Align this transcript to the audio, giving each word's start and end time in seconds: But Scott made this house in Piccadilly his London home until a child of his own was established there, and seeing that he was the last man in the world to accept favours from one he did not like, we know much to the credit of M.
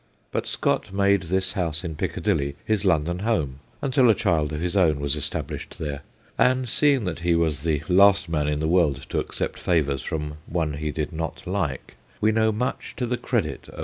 But 0.31 0.47
Scott 0.47 0.91
made 0.91 1.21
this 1.29 1.53
house 1.53 1.83
in 1.83 1.93
Piccadilly 1.95 2.55
his 2.65 2.83
London 2.83 3.19
home 3.19 3.59
until 3.83 4.09
a 4.09 4.15
child 4.15 4.51
of 4.51 4.59
his 4.59 4.75
own 4.75 4.99
was 4.99 5.15
established 5.15 5.77
there, 5.77 6.01
and 6.39 6.67
seeing 6.67 7.03
that 7.05 7.19
he 7.19 7.35
was 7.35 7.61
the 7.61 7.83
last 7.87 8.27
man 8.27 8.47
in 8.47 8.61
the 8.61 8.67
world 8.67 9.05
to 9.09 9.19
accept 9.19 9.59
favours 9.59 10.01
from 10.01 10.37
one 10.47 10.73
he 10.73 10.89
did 10.89 11.13
not 11.13 11.45
like, 11.45 11.97
we 12.19 12.31
know 12.31 12.51
much 12.51 12.95
to 12.95 13.05
the 13.05 13.15
credit 13.15 13.67
of 13.69 13.75
M. 13.79 13.79